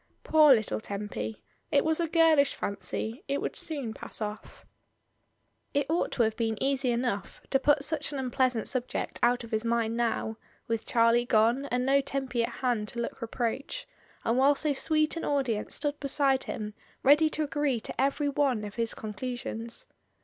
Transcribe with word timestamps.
Poor 0.23 0.51
little 0.51 0.79
Tempy, 0.79 1.43
it 1.71 1.85
was 1.85 1.99
a 1.99 2.07
girlish 2.07 2.57
fanqr; 2.57 3.21
it 3.27 3.39
would 3.39 3.55
soon 3.55 3.93
pass 3.93 4.19
off..,. 4.19 4.65
It 5.75 5.87
ought 5.91 6.11
to 6.13 6.23
have 6.23 6.35
been 6.35 6.57
easy 6.59 6.89
enough 6.91 7.39
to 7.51 7.59
put 7.59 7.83
such 7.83 8.11
an 8.11 8.17
impleasant 8.17 8.67
subject 8.67 9.19
out 9.21 9.43
of 9.43 9.51
his 9.51 9.63
mind 9.63 9.95
now, 9.95 10.37
with 10.67 10.87
Charlie 10.87 11.27
gone 11.27 11.67
and 11.67 11.85
no 11.85 12.01
Tempy 12.01 12.43
at 12.43 12.49
hand 12.49 12.87
to 12.87 12.99
look 12.99 13.21
re 13.21 13.27
proach, 13.27 13.85
and 14.25 14.39
while 14.39 14.55
so 14.55 14.73
sweet 14.73 15.15
an 15.17 15.23
audience 15.23 15.75
stood 15.75 15.99
be 15.99 16.07
side 16.07 16.45
him 16.45 16.73
ready 17.03 17.29
to 17.29 17.43
agree 17.43 17.79
to 17.81 18.01
every 18.01 18.27
one 18.27 18.63
of 18.63 18.73
his 18.73 18.95
con 18.95 19.13
clusions. 19.13 19.85